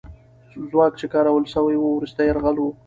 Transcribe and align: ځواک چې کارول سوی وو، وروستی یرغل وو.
ځواک 0.71 0.93
چې 0.99 1.05
کارول 1.13 1.43
سوی 1.53 1.75
وو، 1.77 1.89
وروستی 1.93 2.23
یرغل 2.29 2.57
وو. 2.59 2.69